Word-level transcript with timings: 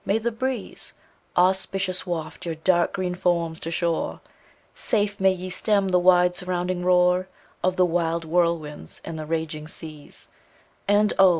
may 0.03 0.17
the 0.17 0.31
breeze 0.31 0.93
Auspicious 1.37 2.07
waft 2.07 2.43
your 2.43 2.55
dark 2.55 2.93
green 2.93 3.13
forms 3.13 3.59
to 3.59 3.69
shore; 3.69 4.19
Safe 4.73 5.19
may 5.19 5.31
ye 5.31 5.51
stem 5.51 5.89
the 5.89 5.99
wide 5.99 6.35
surrounding 6.35 6.83
roar 6.83 7.27
Of 7.63 7.75
the 7.75 7.85
wild 7.85 8.23
whirlwinds 8.25 8.99
and 9.05 9.19
the 9.19 9.27
raging 9.27 9.67
seas; 9.67 10.29
And 10.87 11.13
oh! 11.19 11.29